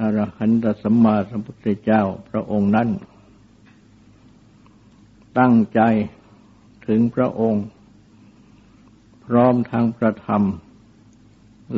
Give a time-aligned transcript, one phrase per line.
[0.00, 2.88] อรหันตสัมมาสัมพุทธเจ้าพระองค์นั้น
[5.38, 5.80] ตั้งใจ
[6.86, 7.64] ถึงพระองค์
[9.26, 10.42] พร้อมทางพระธรรม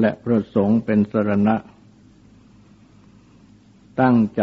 [0.00, 1.56] และพระสงฆ์เป็นสรณะ
[4.00, 4.42] ตั้งใจ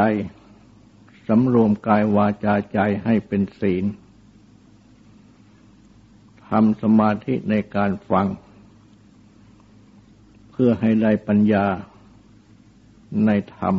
[1.28, 3.86] สำรวมกายวาจาใจให้เป็นศีล
[6.50, 8.28] ทำสมาธิในการฟัง
[10.52, 11.66] เพื่อให้ได้ปัญญา
[13.26, 13.76] ในธรรม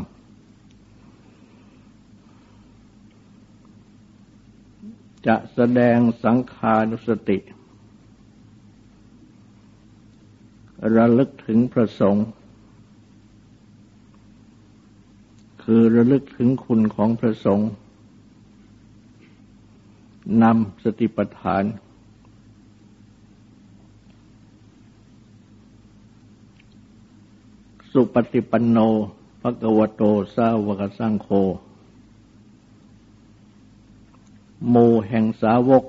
[5.27, 7.39] จะแสดงสังขานุสติ
[10.97, 12.27] ระลึกถึงพระสงฆ์
[15.63, 17.71] คือระลึกถึงคุณของพระสงฆ์
[20.43, 21.65] นำสติปัฏฐาน
[27.93, 28.79] สุปฏิปันโน
[29.41, 30.03] พระกวโต
[30.37, 31.29] สาวกสังโฆ
[34.69, 34.77] โม
[35.09, 35.85] แห่งสาวก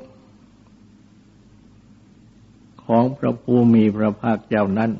[2.85, 4.91] ของพระภูมิพระภาคเจ้านั้น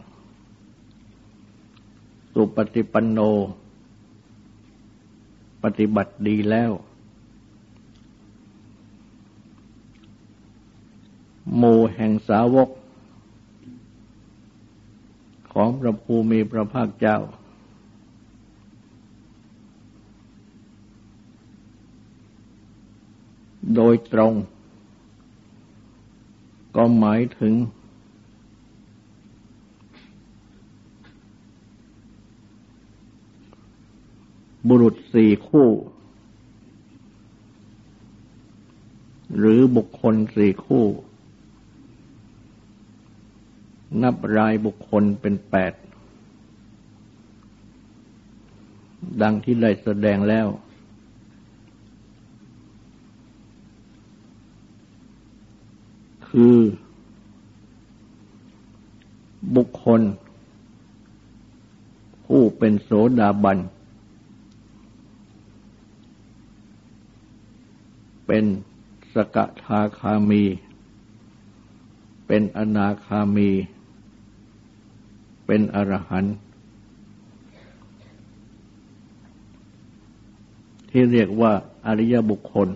[2.34, 3.20] สุปฏิปันโน
[5.64, 6.72] ปฏิบัติดีแล้ว
[11.58, 11.64] โม
[11.96, 12.70] แห่งสาวก
[15.54, 17.18] ของพระภูมิพระภาคเจ้า
[23.76, 24.34] โดยตรง
[26.76, 27.54] ก็หมายถึง
[34.68, 35.70] บุรุษสี่คู่
[39.38, 40.86] หรือบุคคลสี่คู่
[44.04, 45.74] นับรายบุคคลเป็นแปด
[49.22, 50.48] ดังที่ได้แสดงแล้ว
[56.42, 56.62] คือ
[59.56, 60.02] บุคคล
[62.26, 62.90] ผู้เป็นโส
[63.20, 63.58] ดาบัน
[68.28, 68.46] เป็น
[69.14, 70.44] สกทาคามี
[72.28, 73.50] เป็นอนาคามี
[75.46, 76.36] เป็นอรหันต์
[80.90, 81.54] ที่เรียกว่า
[81.86, 82.70] อริยบุคคล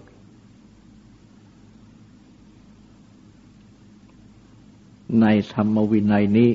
[5.21, 6.51] ในธรรมวินัยนี้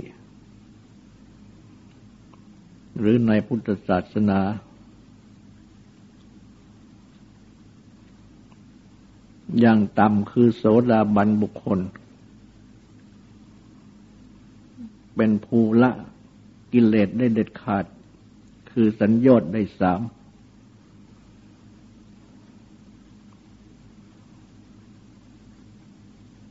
[2.99, 4.41] หรือในพุทธศาสนา
[9.61, 11.81] อย่างต่ำคือโสดาบันบุคคล
[15.17, 15.91] เป็นภูละ
[16.73, 17.85] กิเลสได้เด็ดขาด
[18.71, 20.01] คือสัญญอดได้สาม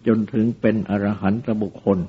[0.07, 1.99] จนถึงเป็นอรหันตบุคคล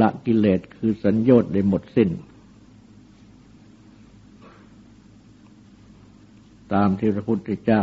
[0.00, 2.10] ละกิเลสคือสัญญต์ได้หมดสิ้น
[6.72, 7.82] ตามที่พระพุทธเจ้า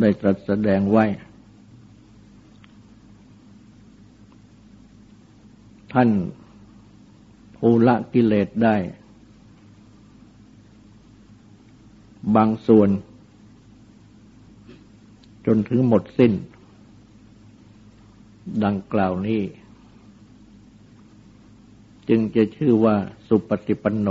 [0.00, 1.04] ได้ตรัสแสดงไว้
[5.92, 6.10] ท่าน
[7.56, 8.76] ผู้ละกิเลสได้
[12.36, 12.88] บางส่วน
[15.46, 16.32] จนถึงหมดสิ้น
[18.64, 19.42] ดังกล่าวนี้
[22.08, 22.96] จึงจะชื่อว่า
[23.28, 24.08] สุปฏิปันโน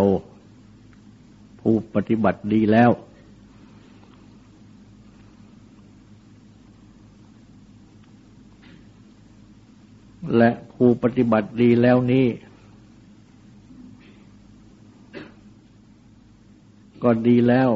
[1.62, 2.92] ผู้ปฏิบัติดีแล้ว
[10.38, 12.28] และผู้ปฏิบัติดีแล้วนี้
[17.04, 17.70] ก็ดีแล้ว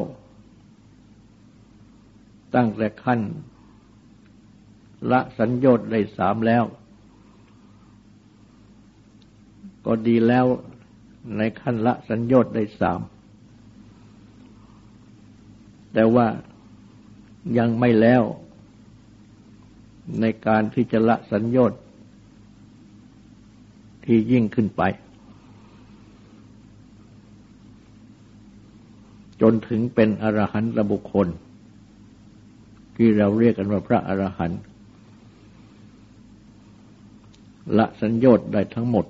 [2.54, 3.20] ตั้งแต่ขั้น
[5.10, 6.64] ละสัญญต์ได้สามแล้ว
[9.86, 10.46] ก็ดีแล้ว
[11.36, 13.00] ในขั้นละสัญญต์ได้สาม
[15.92, 16.26] แต่ว่า
[17.58, 18.22] ยังไม่แล้ว
[20.20, 21.80] ในการที่จะละสัญญต์
[24.04, 24.82] ที่ยิ่งขึ้นไป
[29.40, 31.28] จนถึงเป็นอรหันตบุคคล
[32.96, 34.60] ที่เราเรียกกันว่าพระอรหันต์
[37.78, 39.06] ละสัญญต์ได้ทั้งหมด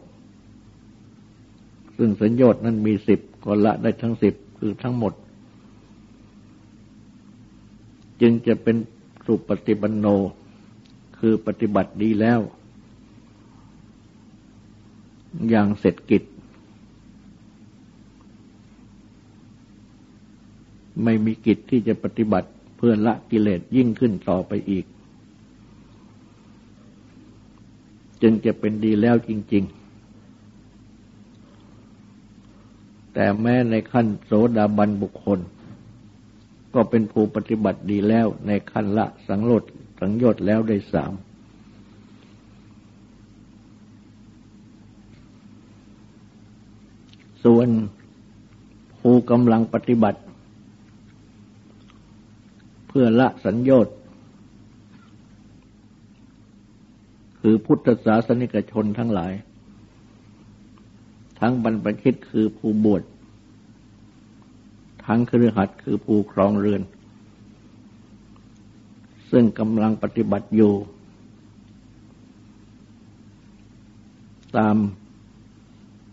[1.96, 5.12] ซึ่งสัญญต์นั้นมีสิบก็ละได้ทั้งสิบคือทั้งหมด
[8.20, 8.76] จึงจะเป็น
[9.26, 10.06] สุปฏิบันโน
[11.18, 12.40] คือปฏิบัติดีแล้ว
[15.48, 16.22] อย่างเสร็จกิจ
[21.02, 22.48] ไม่มีกิจที่จะปฏิบัติ
[22.86, 24.84] พื่อละกิเลสยิ่งขึ้นต่อไปอีก
[28.22, 29.64] จึงจะเป็นดีแล้วจริง
[32.08, 35.38] ๆ แต่แม้ในขั้นโสดาบันบุคคล
[36.74, 39.62] ก็เป็นผู้ปฏิบัติดีแล้วในขั้นละสังโลด
[40.00, 41.12] สังโยชน์แล้วได้สาม
[47.44, 47.68] ส่วน
[49.00, 50.20] ผู้กำลังปฏิบัติ
[52.96, 53.94] พื่อละสัญญชน์
[57.40, 59.32] คือพุทธศาสนิกชนทั้งหลาย
[61.40, 63.02] ทั้งบรรพชิตคือผู้บวช
[65.06, 66.82] ทั้งครือขัดคือผู้ครองเรือน
[69.30, 70.74] ซึ่งกำลังปฏิบัติอยู่
[74.56, 74.76] ตาม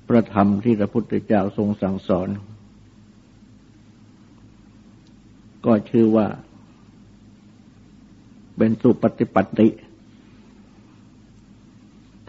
[0.07, 2.30] ประธรรมที่พระพุทธเจ้าทรงสั่งสอน
[5.66, 6.27] ก็ชื่อว่า
[8.63, 9.68] เป็นสุปฏิปัติ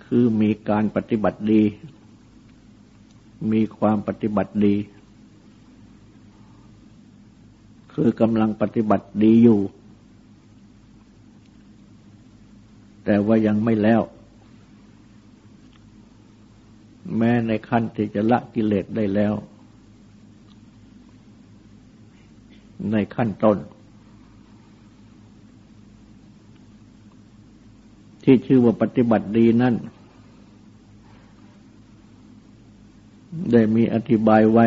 [0.05, 1.63] คือมีการปฏิบัติดี
[3.53, 4.75] มีความปฏิบัติดี
[7.93, 9.61] คือกำลังปฏิบัติดีอยู่
[13.05, 14.03] แต่ว่ายังไม่แล้ว
[17.17, 19.35] แม้ในขั้นที่จะละกิเลสได้แล้ว
[22.93, 23.59] ในขั้นต้น
[28.23, 29.75] ที่ชื่อว่าปฏิบัติดีนั่น
[33.53, 34.67] ได้มีอธิบายไว้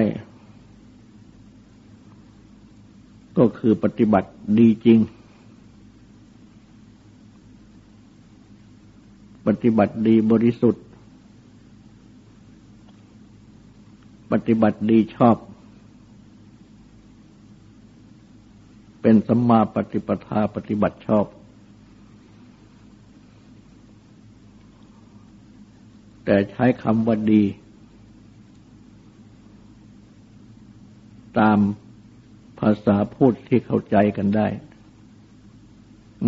[3.37, 4.29] ก็คือปฏิบัติ
[4.59, 4.99] ดีจริง
[9.47, 10.83] ปฏิบัติดีบริสุทธิ์
[14.31, 15.37] ปฏิบัติดีชอบ
[19.01, 21.25] เป็นสัมมาปฏิปทาปฏิบัติชอบ
[26.25, 27.43] แต่ใช้คำว่าดี
[31.39, 31.59] ตาม
[32.59, 34.47] ภาษาพูดที่เข้าใจกันได้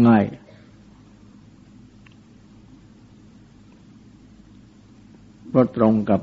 [0.07, 0.25] ง่าย
[5.47, 6.21] เพราะตรงกับ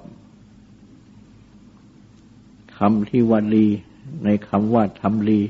[2.79, 3.67] คำที่ว่าดี
[4.25, 5.41] ในคำว่าทำลี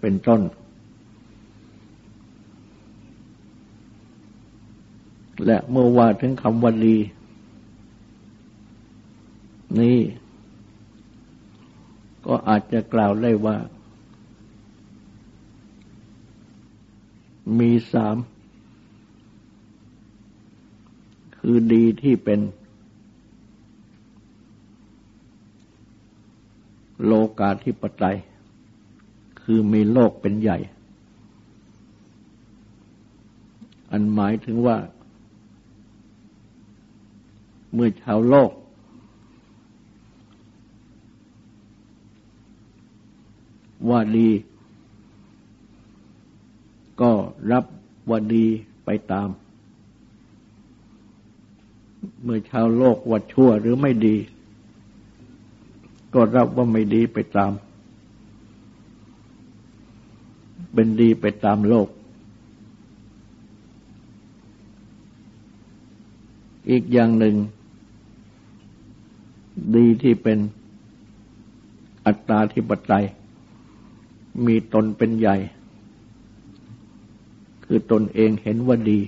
[0.00, 0.40] เป็นต้น
[5.46, 6.96] และเมื่อว่าถึงคำว่าดี
[9.80, 9.98] นี้
[12.26, 13.56] ก็อาจจะกล่าวได้ว่า
[17.58, 18.16] มีสาม
[21.38, 22.40] คือดีที่เป็น
[27.04, 28.16] โลกาธิปไตย
[29.42, 30.58] คือมีโลกเป็นใหญ่
[33.90, 34.76] อันหมายถึงว่า
[37.74, 38.50] เมื่อชาวโลก
[43.88, 44.30] ว่าดี
[47.00, 47.12] ก็
[47.50, 47.64] รับ
[48.08, 48.46] ว่าดี
[48.84, 49.28] ไปตาม
[52.22, 54.16] เมื่อชาวโลกว่าชั่วหรือไม่ดี
[56.14, 57.52] ก็รับว่าไม่ดีไปตาม
[60.72, 61.88] เป็นดีไปตามโลก
[66.70, 67.36] อีกอย่างหนึ่ง
[69.76, 70.38] ดีที่เป็น
[72.06, 73.04] อัตตาธิปไตย
[74.46, 75.36] มีตนเป็นใหญ่
[77.64, 79.00] คือตนเองเห็นว่าดี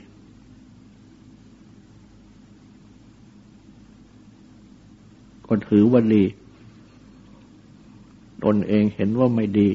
[5.47, 6.25] ก็ถือว่าดี
[8.45, 9.69] ตนเองเห็นว่าไม่ดี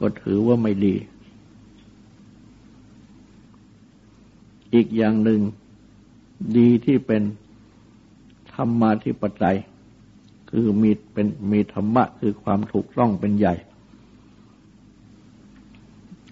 [0.00, 0.94] ก็ถือว่าไม่ดี
[4.74, 5.40] อีกอย่างหนึ่ง
[6.56, 7.22] ดีที่เป็น
[8.52, 9.56] ธรรมาธิปไตย
[10.50, 13.54] คือมีเป็นมีธรรมะคือความถูกต้องเป็นใหญ่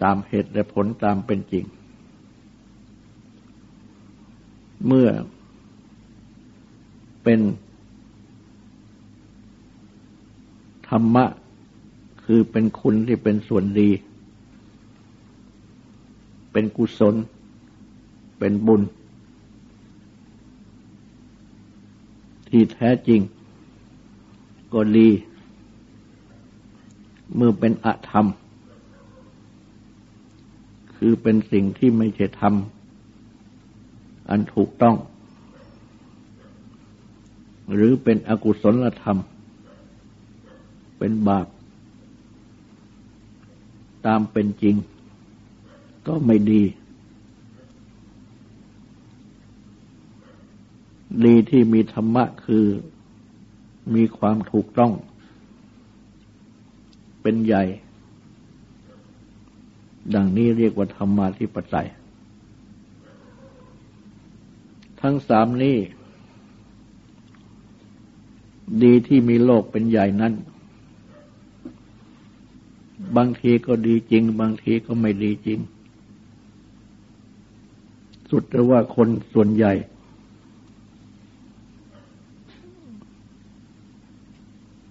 [0.02, 1.64] ตามเหตุและผลตามเป็นจริง
[4.87, 5.09] เมื่อ
[7.23, 7.40] เป็น
[10.88, 11.25] ธรรมะ
[12.25, 13.90] คือเป็นคุณที่เป็นส่วนดี
[16.52, 17.14] เป็นกุศล
[18.38, 18.83] เป็นบุญ
[22.49, 23.21] ที่แท้จริง
[24.75, 25.09] ก็ดี
[27.35, 28.26] เมื่อเป็นอธรรม
[30.97, 32.54] คือเป็นสิ่งที่ไม่ใช่ธรรม
[34.28, 34.97] อันถูกต้อง
[37.73, 39.19] หรือเป็นอกุศลธรรม
[40.99, 41.47] เป็นบาป
[44.07, 44.76] ตามเป็นจริง
[46.07, 46.62] ก็ไม่ดี
[51.25, 52.64] ดีที่มีธรรมะคือ
[53.95, 54.93] มีความถูกต้อง
[57.23, 57.64] เป็นใหญ่
[60.14, 61.88] ดังนี้เรียกว่าธรรมาธิปไตย
[65.00, 65.76] ทั้งสามนี้
[68.83, 70.33] ดีที่มีโลกเป็นใหญ่นั้น
[73.17, 75.59] บางทีก็ดีจริง บางทีก็ไม่ดีจริง
[78.31, 79.73] สุดแต่ว่าคนส่วนใหญ่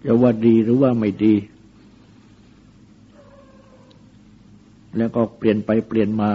[0.06, 1.34] จะว่าดีหรือว่าไม่ดี
[4.98, 6.32] แล้วก็เปลี่ยนไปเปลี่ยนมา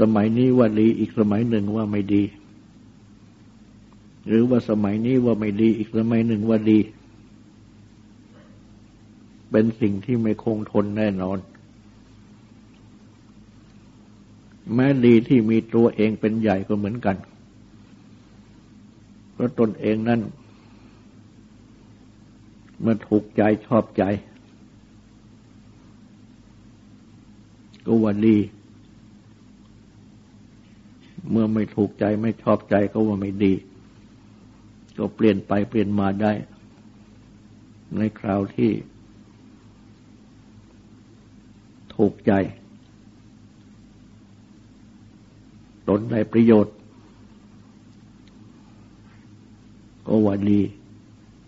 [0.00, 2.22] สมัยนี้ว่าดีอีกสมัยหนึ่งว่าไม่ดี
[4.26, 6.78] หรือว่าสมัยนี้ว่าไม่ดีอีกสมัยหนึ่งว่าดี
[9.50, 11.38] เป็นสิ่งที่ไม่คงทนแน่นอน
[14.74, 17.16] แม้ดีที่มีตัวเองเป็นใหญ่ก็เหมือนกัน
[19.32, 20.20] เพราะตนเองนั้น
[22.80, 24.04] เมื่อถูกใจชอบใจ
[27.86, 28.36] ก็ว่าดี
[31.30, 33.52] เมื่อไม่ถูกใจไม่ชอบใจก็ว่าไม่ดี
[34.98, 36.32] ก็เปลี่ยนไปเปลี่ยนมาได้
[37.96, 38.70] ในคราวที่
[41.94, 42.32] ถูกใจ
[45.88, 46.74] ตนได้ประโยชน์
[50.06, 50.60] ก็ว่าดี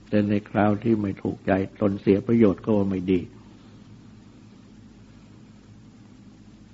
[0.09, 3.21] แต่ในคราวที่ไม่ถูกใจตนเสียประโยชน์ก็ไม่ดี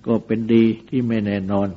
[0.07, 1.69] ก็เป็นดีที่ไม่แน่นอน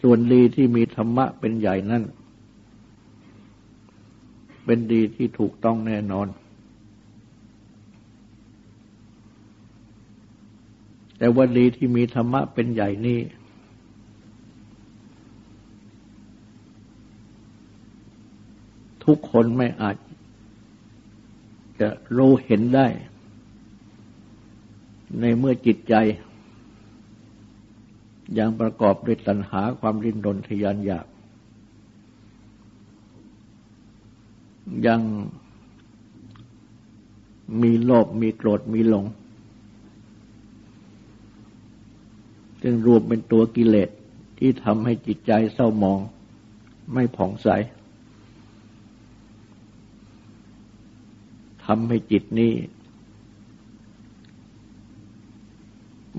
[0.00, 2.02] ส่วนดีที่มีธรรมะเป็นใหญ่นั่น
[4.64, 6.28] เป็นดีที่ถูกต้องแน่นอน
[11.18, 13.18] แต่วันดีที่มีธรรมะเป็นใหญ่นี้
[19.06, 19.96] ทุกคนไม่อาจ
[21.80, 22.86] จะรู้เห็นได้
[25.20, 25.94] ในเมื่อจิตใจ
[28.38, 31.06] ยังประกอบด้วยตัณหาความรินรนทยานอยาก
[34.86, 35.00] ยัง
[37.62, 39.04] มีโลภมีโกรธมีหลง
[42.62, 43.90] จึงรวมเป็นตัวกิเลส
[44.38, 46.00] ที่ทำให้จิตใจเศร้าหมอง
[46.92, 47.48] ไม่ผ่องใส
[51.66, 52.52] ทำให้จิตนี้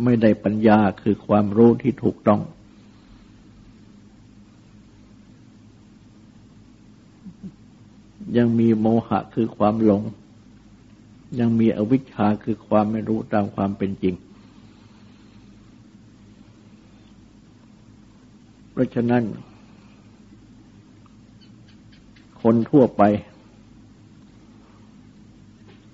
[0.03, 2.41] ไม่ได้ปัญญาคือความรู้ที่ถูกต้อง
[8.37, 10.03] ยังมีโมหะคือความหลง
[11.39, 14.15] ยังมีอวิชชาคือความไม่รู้ตามความเป็นจริง
[18.71, 19.23] เพราะฉะนั้น
[22.41, 23.03] คนทั่วไป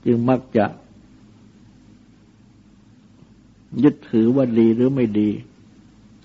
[0.05, 0.65] จึงมักจะ
[3.83, 5.29] ยึดถือว่าดีหรือไม่ดี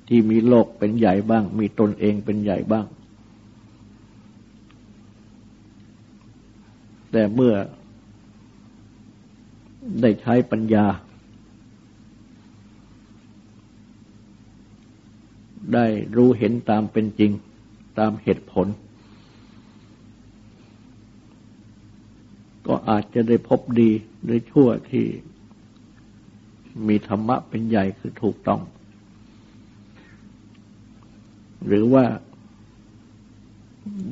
[0.09, 2.87] ที่มีโลกเป็นใหญ่บ้าง มีตนเองเป็นใหญ่บ้าง
[7.13, 7.55] แต่เมื่อ
[10.01, 10.87] ได้ใช้ปัญญา
[15.75, 17.31] ได้รู้เห็นตามเป็นจริง
[17.99, 18.67] ตามเหตุผล
[22.69, 23.91] ก็อาจจะได้พบดี
[24.23, 25.05] หรือชั่วที่
[26.89, 28.61] มีธรรมะเป็นใหญ่คือถูกต้อง
[31.67, 32.05] หรือว่า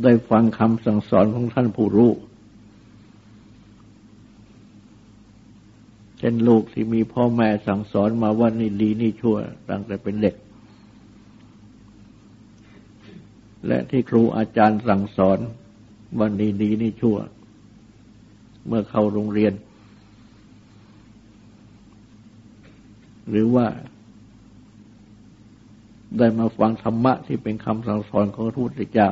[0.02, 2.12] ได้ฟังคำสั่งสอนของท่านผู้รู้
[6.18, 9.36] เช่นลูกที่มีพ่อแม่สั่งสอนมาว่านี่ดีนี่ชั่ว
[9.70, 10.34] ตั้งแต่เป็นเด็ก
[13.66, 15.38] และที่ครูอาจารย์สั่งสอน
[16.20, 17.16] วันนี้ดีนี่ชั่ว
[18.66, 19.52] เมื่อเข้าโรงเรียน
[23.30, 23.66] หรือว่า
[26.18, 29.10] ได้มาฟังธรรมะที่เป็นคำสั่งสอนของพระพุทธเจ้า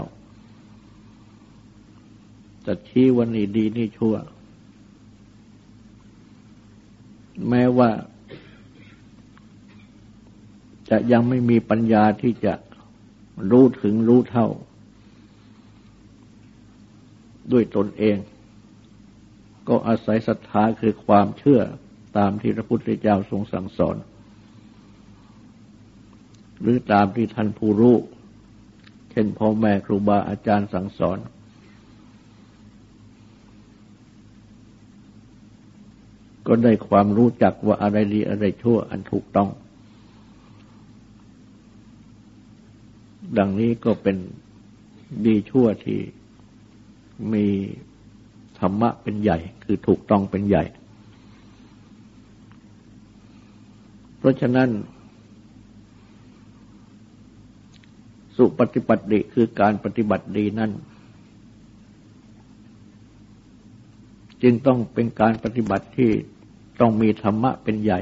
[2.67, 4.15] จะชี้วันนี้ดีนี่ชั่ว
[7.49, 7.91] แม้ว่า
[10.89, 12.55] จะยังไม่มีปัญญาที่จะ
[13.51, 14.49] รู้ถึงรู้เท่า
[17.53, 18.17] ด้วยตนเอง
[19.69, 21.61] ก็อาศัยศรัทธาคือความเชื่อ
[22.19, 23.97] ตามที่พระพุทธเจ้าทรงสั่งสอน
[26.61, 27.97] หรือตามที่ท่านผู้รู้
[29.11, 31.19] เช่นพ่อแม่ครูบาอาจารย์สั่งสอน
[36.47, 39.49] ก็ได้ความรู้จักว่าอะไรดีอะไรชั่วอันถูกต้อง
[43.39, 44.17] ดังนี้ก็เป็น
[45.27, 46.01] ดีชั่วที่
[47.33, 47.47] มี
[48.67, 50.65] รรมะเป็นใหญ่ คือถูกต้องเป็นใหญ่
[54.19, 54.69] เพราะฉะนั้น
[58.37, 60.71] สุปฏิปัติคือการปฏิบัติดีนั้น
[64.43, 66.11] จึงต้องเป็นการปฏิบัติที่
[66.81, 68.01] ต้องมีธรรมะเป็นใหญ่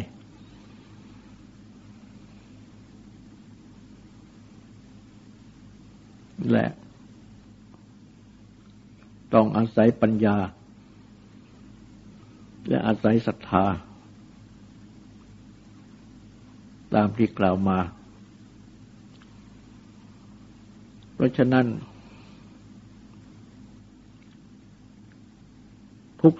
[6.50, 6.66] และ
[9.34, 10.36] ต้องอาศัยปัญญา
[12.68, 13.64] และอาศัยศรัทธา
[16.94, 17.78] ตามที่กล่าวมา
[21.14, 21.66] เพราะฉะนั้น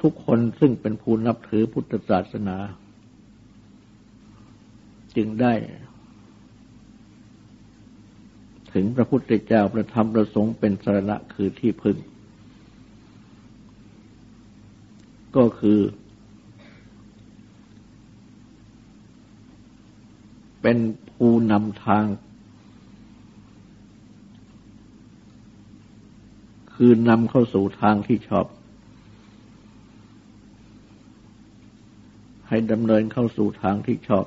[0.02, 2.58] ทุกๆคนซึ่งเป็นผู้นับถือพุทธศาสนา
[5.16, 5.54] จึงได้
[8.72, 11.96] ถึงพระพุทธเจ้าประธรรมประสงค์เป็นสรณะคือที่พึ่ง
[15.36, 15.80] ก็คือ
[20.62, 20.78] เป็น
[21.12, 22.04] ผู้นำทาง
[26.74, 28.46] คือนำเข้าสู่ทางที่ชอบ
[32.48, 34.26] ให้ดำเนินเข้าสู่ทางที่ชอบ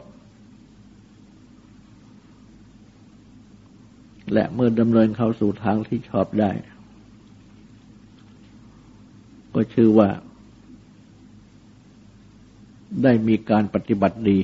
[4.33, 6.51] และเมื่อดำเนินเข้าสู่ทางที่ชอบได้
[9.53, 10.09] ก็ชื่อว่า
[13.03, 14.37] ได้มีการปฏิบัติดี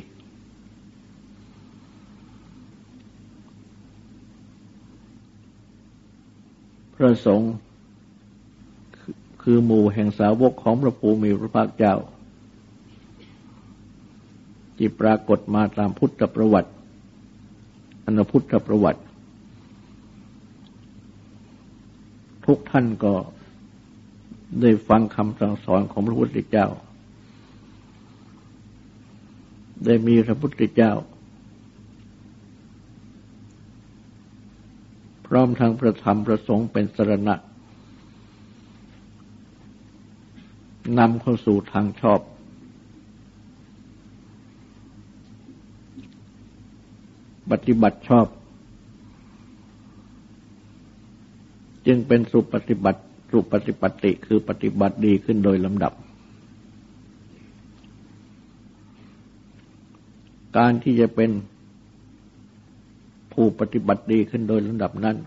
[6.95, 7.53] พระสงฆ์
[9.41, 11.95] คือหมู่แห่งสาวกของพระภูมิพระภาคเจ้า
[14.77, 16.71] ที่ปรากฏมาตามพุทธประวัติ
[18.05, 19.01] อนพุทธประวัติ
[22.45, 23.13] ทุกท่านก็
[24.61, 26.67] ได้ฟังคำสั่งสอนของพระพุทธเจ้า
[29.85, 30.91] ได้มีพระพุทธเจ้า
[35.27, 37.35] พร้อมทั้งประธรรมประสงค์เป็นสรณะ
[40.99, 42.19] นำเข้าสู่ทางชอบ
[47.51, 48.27] ปฏิบัติชอบ
[51.87, 55.93] จึงเป็นสุปฏิบัติ สุปฏิปติคือปฏิบัติดีขึ้นโดยลำดับ
[60.57, 61.31] การที่จะเป็น
[63.33, 65.17] ผู้ปฏิบัติดีขึ้นโดยลำดับนั้น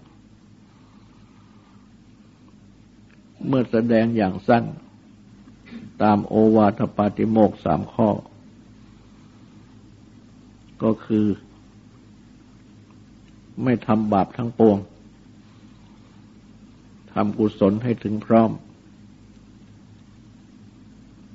[3.46, 4.64] เมื่อแสดงอย่างสั้น
[6.02, 8.08] ตามโอวาทปาติโมกสามข้อ
[10.82, 11.26] ก็คือ
[13.62, 14.78] ไม่ทำบาปทั้งปวง
[17.12, 18.50] ทำกุศลให้ถึงพร้อม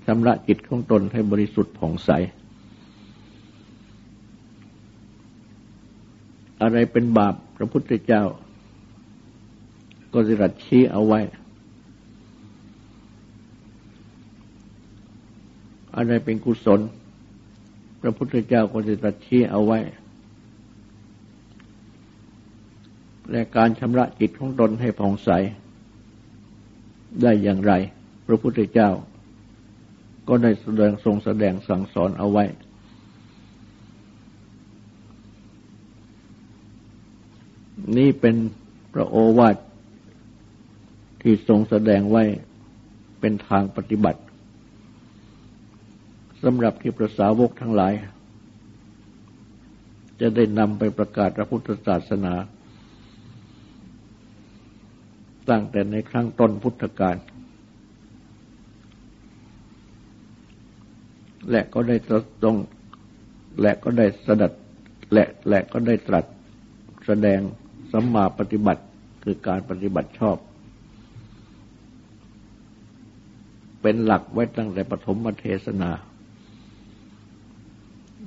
[0.06, 2.10] ชำระจิตของตนให้บริสุทธิ์ผ่องใส
[6.62, 8.24] อะไรเป็นบาปพระพุทธเจ้า
[10.14, 11.20] ก็จะรัดชี้เอาไว้
[15.96, 16.80] อะไรเป็นกุศล
[18.02, 19.80] พระพุทธเจ้าก็จะรัดชี้เอาไว้
[23.32, 25.30] และการชำระจิตของตนให้ผ่องใส
[27.22, 27.74] ได้อย่างไร
[28.28, 28.90] พระพุทธเจ้า
[30.28, 32.46] ก็ได้แสดงทรงแสดงสั่งสอนเอาไว้
[37.98, 38.36] นี้เป็น
[38.94, 39.58] พระโอวาท
[41.22, 42.24] ที่ทรงแสดงไว้
[43.20, 44.22] เป็นทางปฏิบัติ
[46.44, 47.94] สำหรับที่ประสาวกทั้งหลาย
[50.22, 52.34] จะได้นำไปประกาศพระพุทธศาสนา
[55.50, 57.18] ตั้งแต่ในครั้งต้นพุทธกาล
[61.52, 61.96] และก็ได้
[62.44, 62.58] ตรง
[63.62, 64.54] และก็ได้สดัด
[65.14, 66.26] และและก็ได้ตรัส
[67.06, 67.40] แสดง
[67.92, 68.84] สัมมาปฏิบัติ
[69.24, 70.38] คือการปฏิบัติชอบ
[73.82, 75.92] เป็นหลักไว้ตั้งแต่ปฐมเทศนา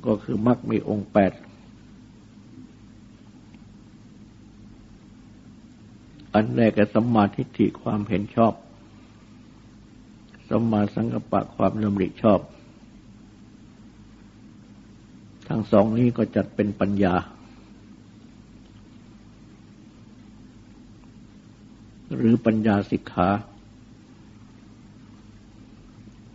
[0.07, 1.33] ก็คือมรรคมีองค์แปด
[6.35, 8.53] อันแรกก็สัมมาทิฏฐิความเห็นชอบ
[10.48, 12.40] สัมมาสังกัปปะความดำริชอบ
[15.48, 17.14] ทั้งสองนี้ก็จัดเป็นปัญญา
[22.16, 23.29] หรือปัญญาสิกขา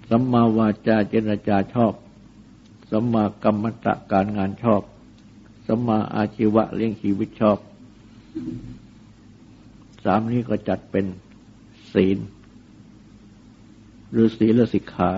[0.10, 1.94] สัมมาวาจาเจรจาชอบ
[2.92, 4.82] สัมมากรรมตะการงานชอบ
[5.68, 7.58] สัมมาอาชีวะเลี้ยงชีวิตชอบ
[10.04, 11.06] สามนี้ก็จัดเป็น
[11.94, 12.18] ศีล
[14.12, 15.12] หรือศีลสิกขา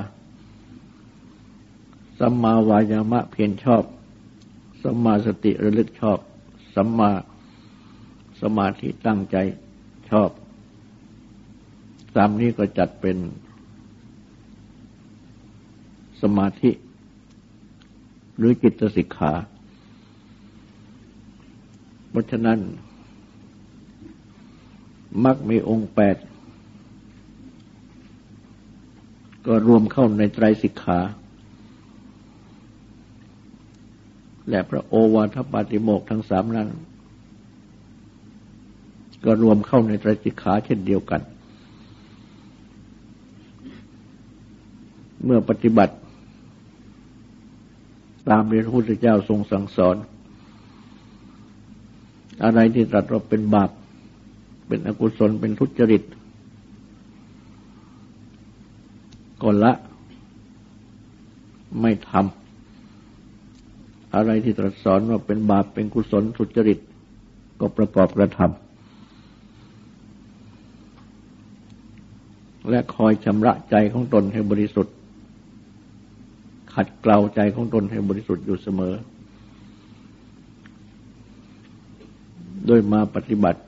[2.19, 3.83] สัมมาวายามะเพียรชอบ
[4.83, 6.19] สัมมาสติระลึกชอบ
[6.75, 7.11] สัมมา
[8.41, 9.37] สมาธิตั้งใจ
[10.09, 10.29] ชอบ
[12.13, 13.17] สามนี้ก็จัดเป็น
[16.21, 16.71] สมาธิ
[18.37, 19.33] หรือจิตสิกขา
[22.09, 22.59] เพราะฉะนั้น
[25.25, 26.17] มักมีองค์แปด
[29.45, 30.99] ก็รวมเข้าในไตรสิกขา
[34.49, 36.69] และพระโอวาทปาติโมกทั้งสามนั้น
[39.25, 41.21] ก็รวมเข้าในไตรสิกขาเช่นเดียวกัน
[45.25, 45.95] เมื่อปฏิบัติ
[48.29, 49.95] ตามเรียนพระพุทธเจ้าทรงสั่งสอน
[52.43, 53.69] อะไรที่ตรัสว่าเป็นบาป
[54.67, 56.03] เป็นอกุศลเป็นทุจริต
[59.41, 59.73] ก็ละ
[61.81, 66.79] ไม่ทำอะไรที่ตรัสสอนว่าเป็นบาปเป็นกุศลทุจริต
[67.59, 68.59] ก็ประกอบกระทำ
[72.69, 74.95] และคอยชำระใจของตนให้บริสุทธิ์
[76.75, 78.93] ขัดเกลาใจของตนให้บริสุทธิ์อยู่เสมอ
[82.67, 83.61] โดยมาปฏิบัติ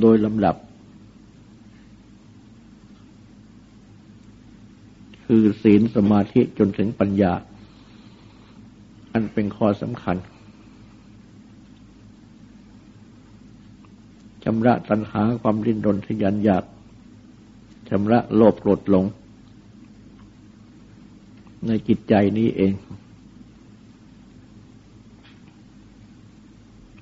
[0.00, 0.56] โดยลำดับ
[5.26, 7.32] คือศีลสมาธิจนถึงปัญญา
[9.12, 10.16] อันเป็นข้อสำคัญ
[14.44, 16.64] ชำระตัณหาความริ้นรนทยันอยาก
[17.88, 19.04] ชำระโลภโกรธหลง
[21.66, 22.72] ในจิตใจนี้เอง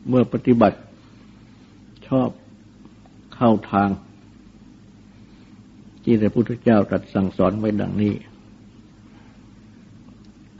[0.09, 0.79] เมื่อปฏิบัติ
[2.09, 2.29] ชอบ
[3.35, 3.90] เข้าทาง
[6.03, 8.14] ที่พระพุทธเจ้าตรัสสั่งสอนไว้ดังนี้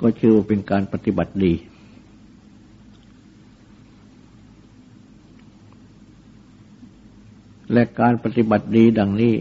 [0.00, 1.52] ก็ชื่อว่าเป็นการปฏิบัติดี
[7.72, 9.35] และการปฏิบัติดีดังนี้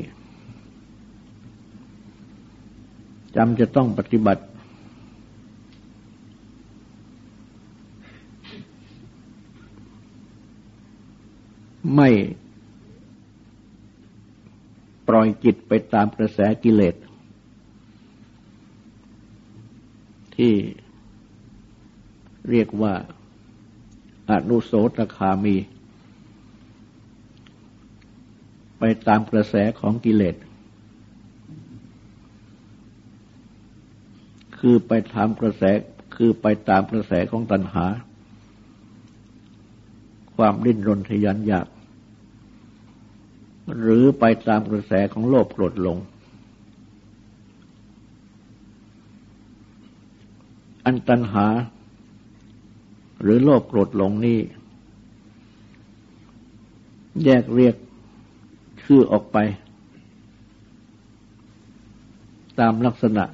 [3.35, 4.43] จำจะต้องปฏิบัติ
[11.95, 12.09] ไม่
[15.07, 16.95] ปล่อยจิตไปตามกระแสกิเลส
[20.35, 20.53] ที่
[22.49, 22.93] เรียกว่า
[24.29, 25.57] อนุโสตคามี
[28.79, 30.35] ไปตามกระแสของกิเลส
[34.61, 35.63] คือไปตามกระแส
[36.15, 37.85] คือไปตามกระแสของตัณหา
[40.35, 41.67] ความดิ้นรนทยันอยาก
[43.79, 45.97] หรือไปตามกระแสของโลภโกรธหลง
[50.85, 51.47] อันตัณหา
[53.21, 54.39] หรือโลภโกรธหลงนี่
[57.23, 57.75] แยกเรียก
[58.83, 59.37] ชื่อออกไป
[62.59, 63.25] ตามลักษณะ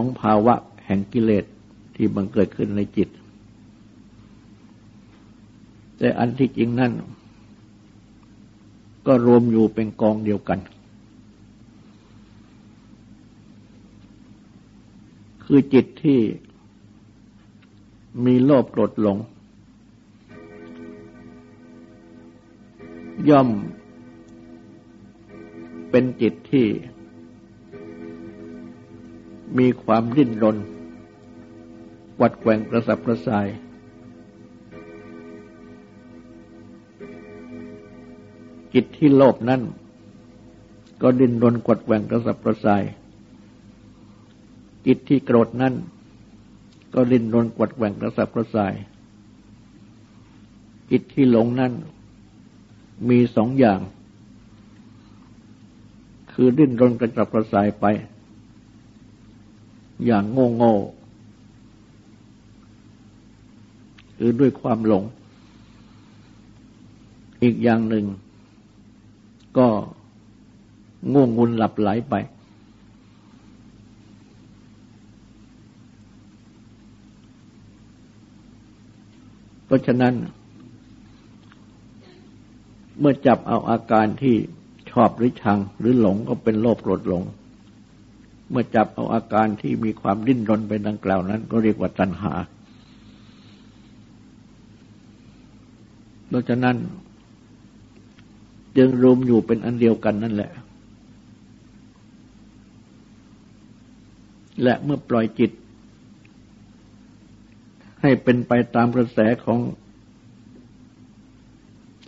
[0.00, 0.54] ของภาวะ
[0.86, 1.44] แห่งกิเลส
[1.96, 3.08] ที่บังเกิดขึ้นในจิต
[5.98, 6.92] แต่อันที่จริงนั่น
[9.06, 10.58] ก็รวมอยู่เป็นกองเดียวกัน
[15.44, 16.20] คือจิตที่
[18.24, 19.18] มีโลภโกรธหลง
[23.28, 23.48] ย่อม
[25.90, 26.66] เป็นจิตที่
[29.58, 30.56] มีความริ้นรน
[32.20, 33.46] วัดแกว่งกระสับกระส่าย
[38.74, 39.62] จิตที่โลภนั้น
[41.02, 42.82] ก็ดิ้นรนกดแกว่งกระสับกระส่าย
[44.86, 45.74] จิตที่โกรธนั้น
[46.94, 48.74] ก็ดิ้นรนกดแกว่งกระสับกระส่าย
[50.90, 51.72] จิตที่หลงนั้น
[53.08, 53.80] มีสองอย่าง
[56.32, 57.84] คือดิ้นรนกระจับกระส่ายไป
[60.06, 60.74] อย่างโง่โง่
[64.16, 65.04] คือด้วยความหลง
[67.42, 68.04] อีกอย่างหนึ่ง
[69.58, 69.68] ก็
[71.12, 72.14] ง่วงงุนหลับไหลไป
[79.64, 80.14] เพราะฉะนั้น
[82.98, 84.36] เมื่อจับเอาอาการที่
[84.90, 87.22] ชอบหรือชังหรือหลงก็เป็นโลภโกรธหลง
[88.50, 92.32] เมื่อจับเอาอาการที่มีความดิ้นรนไปดังกล่าวนั้น ก็เรียกว่าตัณหา
[96.28, 96.76] เพราะฉะนั้น
[98.76, 100.52] จึงรวมอยู่เป็นอันเดียวกันนั่นแหละ
[104.62, 105.50] และเมื่อปล่อยจิต
[108.02, 109.58] ให้เป็นไปตามกระแสของ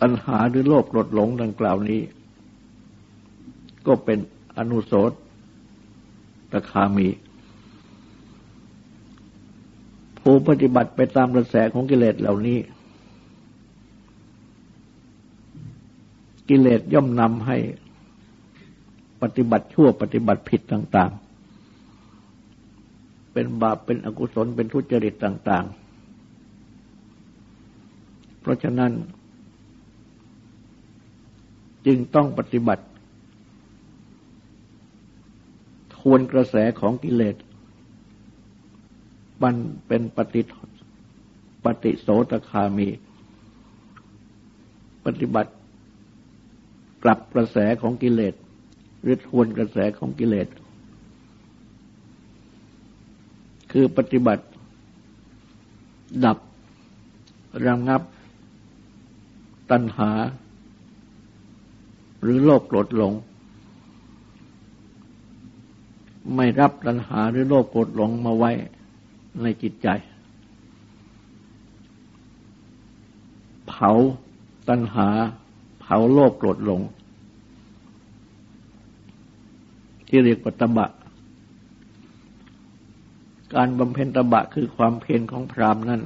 [0.01, 2.01] ตัณหาหรือโลภโกรธหลงดังกล่าวนี้
[3.87, 4.19] ก็เป็น
[4.57, 5.11] อนุโสต
[6.51, 7.07] ตคามี
[10.19, 12.59] ผู้ปฏิบัติไปตามกระแสของกิเลสเหล่านี้
[16.49, 17.57] กิเลสย่อมนำให้
[19.21, 21.21] ปฏิบัติชั่วปฏิบัติผิดต่าง ๆ
[23.33, 25.75] เป็นบาปเป็นอกุศลเป็นทุจริตต่าง ๆ
[28.41, 28.91] เพราะฉะนั้น
[31.85, 32.83] จึงต้องปฏิบัติ
[36.01, 37.35] ทวนกระแสของกิเลส
[39.43, 39.55] มัน
[39.87, 40.41] เป็นปฏิ
[41.65, 42.89] ปฏิโสตคามี
[45.05, 45.51] ปฏิบัติ
[47.03, 48.33] กลับกระแสของกิเลส
[49.01, 50.47] หรือทวนกระแสของกิเลส
[53.71, 54.43] คือปฏิบัติ
[56.25, 56.37] ดับ
[57.65, 58.01] ระงงับ
[59.71, 60.11] ตัณหา
[62.21, 63.13] หรือโลภโกรธหลง
[66.35, 68.51] ไม่รับตัณหาหรือโลภโกรธหลงมาไว้
[69.41, 69.87] ในจิตใจ
[73.67, 73.91] เผา
[74.69, 75.07] ตัณหา
[75.81, 76.81] เผาโลภโกรธหลง
[80.07, 80.87] ที่เรียกว่าตบะ
[83.55, 86.01] การบำเพ็ญตบะคือความเพียรของพรามนั้น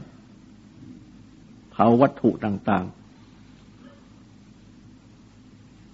[1.71, 2.93] เผาวัตถุต่างๆ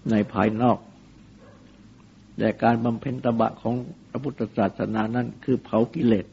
[0.09, 0.77] ในภายนอก
[2.37, 3.75] แต่การบำเพ็ญตบะของ
[4.11, 6.25] พระพุทธศาสนานั้นคือเผากิเลส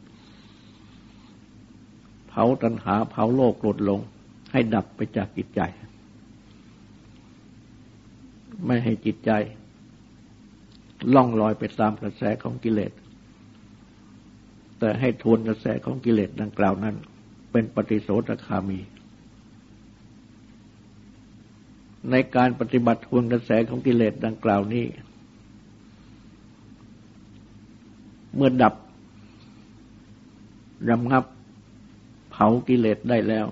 [2.29, 3.99] เผาตัณหาเผาโลกโกรธหลง
[4.51, 5.61] ให้ดับไปจากจิตใจ
[8.65, 9.31] ไม่ให้จิตใจ
[11.13, 12.91] ล่องลอยไปตามกระแสของกิเลส
[14.79, 16.95] แต่ให้ทวนกระแสของกิเลสดังกล่าวนั้น
[17.51, 18.79] เป็นปฏิโสตคามี
[22.11, 24.85] ในการปฏิบัติทวนกระแสของกิเลสดังกล่าวนี้
[28.35, 28.73] เมื่อดับ
[30.89, 31.23] รำงับ
[32.29, 33.47] เผากิเลสได้แล้ว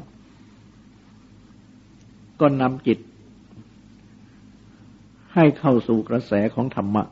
[2.40, 3.00] ก็นำจิต
[5.34, 7.04] ให้เข้าสู่กระแสของธรรมะ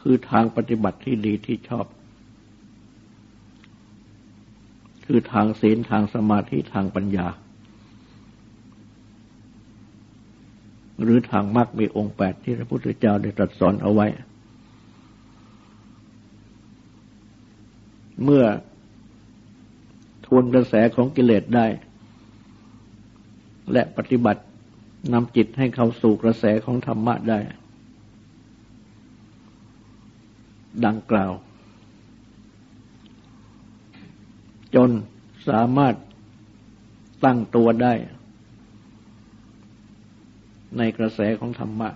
[0.00, 1.86] คือทางปฏิบัติที่ดีที่ชอบ
[5.06, 7.26] คือทางศีลทางสมาธิทางปัญญา
[11.02, 14.06] หรือทางมรรคมีองค์แปดที่พระพุทธเจ้าได้ตรัสสอนเอาไว้
[18.22, 18.44] เมื่อ
[20.26, 21.66] ทวนกระแสของกิเลสได้
[23.72, 24.42] และปฏิบัติ
[25.12, 27.38] นำจิตให้เข้าสู่กระแสของธรรมะได้
[30.86, 31.32] ดังกล่าว
[34.74, 34.90] จน
[35.48, 35.94] สามารถ
[37.24, 37.94] ตั้งตัวได้
[40.78, 41.88] ในกระแสของธรรมะ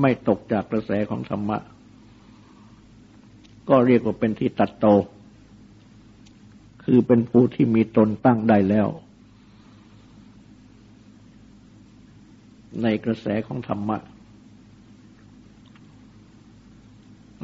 [0.00, 1.58] ไม่ตกจากกระแสของธรรมะ
[3.68, 4.86] ก็เรียกว่าเป็นที่ตัดโต
[6.84, 8.88] คือเป็นผู้ที่มีตนตั้งได้แล้ว
[12.82, 13.98] ในกระแสของธรรมะ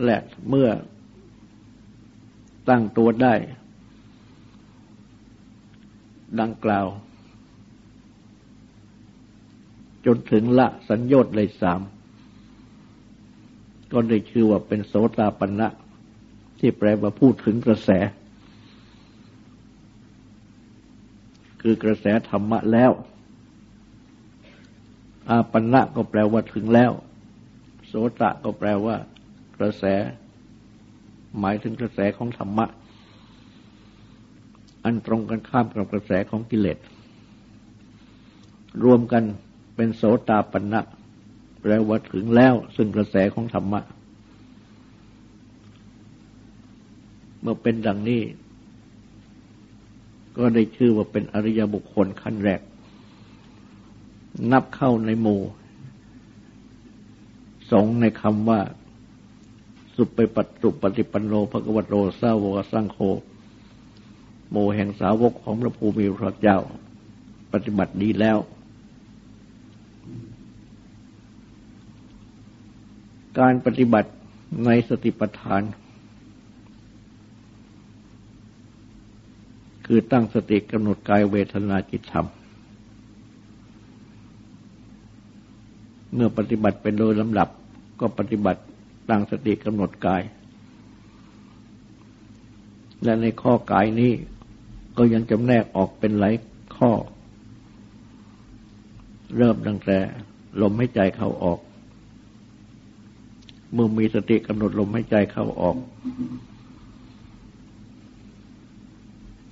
[0.04, 0.68] และเมื่อ
[2.68, 3.34] ตั้งตัวได้
[6.40, 6.86] ดังกล่าว
[10.06, 11.80] จนถึงละสัญญต์เลยสาม
[13.92, 15.68] ก็ได้ชื่อว่าเป็นโสตาปัญนะ
[16.58, 17.90] ที่แปลว่าพูดถึงกระแส
[21.62, 22.92] คือกระแสธรรมะแล้ว
[25.28, 26.92] อาปันละก็แปลว่าถึงแล้ว
[27.86, 28.96] โสตะก็แปลว่า
[29.58, 29.84] กระแส
[31.40, 32.66] หมายถึงกระแสของธรรมะ
[34.84, 36.78] อันตรงกันข้ามกับกระแสของกิเลส
[38.84, 39.24] รวมกัน
[39.74, 40.80] เป็นโสตาปันะ
[41.60, 43.80] แปลว่าถึงแล้วซึ่งกระแสของธรรมะ
[47.40, 48.22] เมื่อเป็นดังนี้
[50.36, 52.60] ก็ได้ชื่อว่าเป็นอริยบุคคลขั้นแรก
[54.52, 55.40] นับเข้าในหมู่
[57.70, 58.60] สงในคำว่า
[59.96, 62.98] สุปไปปตุปฏิปันโนภกวัตโรสาวกสังโฆ
[64.50, 66.58] โมแห่งสาวกของพระภูมิพระเจ้า
[67.52, 68.38] ปฏิบัติดีแล้ว
[73.38, 74.10] การปฏิบัติ
[74.64, 75.62] ในสติปัฏฐาน
[79.86, 82.26] คือตั้งสติกำหนดกายเวทนาจิตธรรม
[86.14, 87.48] เมื่อปฏิบัติเป็นโดยลำดับ
[88.00, 88.60] ก็ปฏิบัติ
[89.08, 90.22] ตั้งสติกำหนดกาย
[93.04, 94.12] และในข้อกายนี้
[94.96, 96.34] ก็ยังจำแนกออกเป็นหลาย
[96.76, 96.92] ข้อ
[99.36, 99.98] เริ่มตั้งแต่
[100.60, 101.58] ลมหายใจเข้าออก
[103.72, 105.76] เมื่อมีสติกำหนดลมหายใจเข้าออก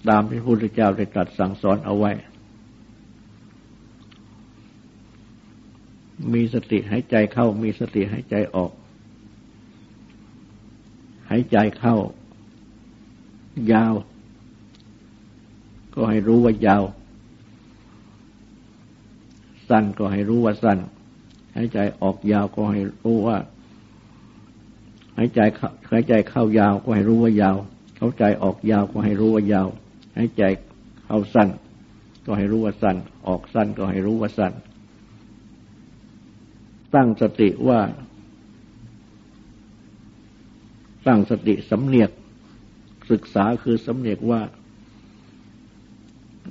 [0.09, 2.13] ตามที่พระพุทธเจ้าได้ตรัสสั่งสอนเอาไว้
[6.33, 8.73] มีสติหายใจเข้า มีสติหายใจออก
[11.31, 11.97] หายใจเข้า
[13.73, 13.95] ยาว
[15.95, 16.83] ก็ให้รู้ว่ายาว
[19.69, 20.79] สั้นก็ให้รู้ว่าสั้น
[21.57, 27.57] หายใจออกยาวก็ให้รู้ว่าายใจเข้าหายใจเข้ายาวก็ให้รู้ว่ายาว
[27.97, 29.69] เข้าใจออกยาวก็ให้รู้ว่ายาว
[30.17, 30.43] หายใจ
[31.05, 31.49] เข้าสั้น
[32.27, 32.97] ก็ให้รู้ว่าสั้น
[33.29, 34.53] ออกสั้นก็ให้รู้ว่าสั้น
[36.95, 37.81] ตั้งสติว่า
[41.07, 42.11] ตั้งสติสำเนียก
[43.11, 44.41] ศึกษาคือสำเนียกว่า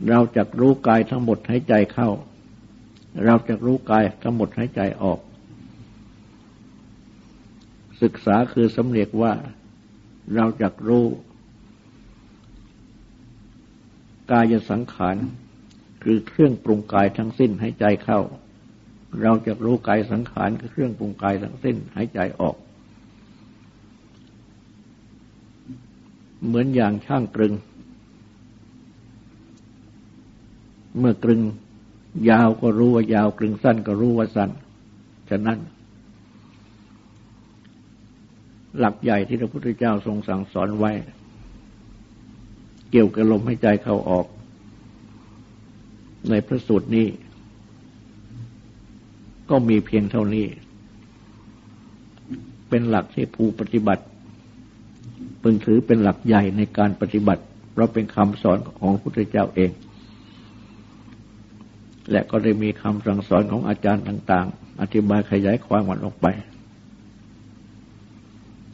[0.09, 2.09] เราจะรู้กายทั้งหมดหายใจเข้า
[3.25, 5.19] เราจะรู้กายทั้งหมดหายใจออก
[8.01, 9.33] ศึกษาคือสำเนียกว่า
[10.35, 11.05] เราจะรู้
[14.31, 15.17] กายสังขาร
[16.03, 18.19] คือเครื่องปรุงกายทั้งสิ้นหายใจเข้า
[19.21, 22.55] เราจะรู้กายสังขารคือเครื่องปรุงกายทั้งสิ้นหายใจออก
[26.45, 27.53] เหมือนอย่างช่างกรึง
[30.97, 31.41] เมื่อกลึง
[32.29, 34.49] ยาวก็รู้ว่ายาวกลึงสั้นก็รู้ว่าสั้น
[35.29, 35.59] ฉะนั้น
[38.77, 40.91] หลักใหญ่ที่พระพุทธเจ้าทรงสั่งสอนไว้
[42.91, 44.25] เกี่ยวกับลมหายใจเข้าออก
[46.29, 47.07] ในพระสูตรนี้
[49.49, 50.47] ก็มีเพียงเท่านี้
[52.69, 54.03] เป็นหลักที่ผู้ปฏิบัติ
[55.41, 59.71] พึงถือเป็นหลักใหญ่ในการปฏิบัติ เพราะเป็นคำสอนของพระพุทธเจ้าเอง
[62.11, 66.27] และก็ได้มีคำสั่งสอนของอาจารย์ต่าง ๆ อธิบายขยายความมันออกไป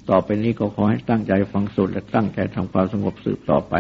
[0.10, 3.74] ต่อไปนี้ก็ขอให้ตั้งใจฟังสุดและตั้งใจทำความสงบสืบต่อไป